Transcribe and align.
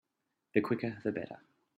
The 0.55 0.61
quicker 0.61 0.97
the 1.03 1.11
better. 1.11 1.41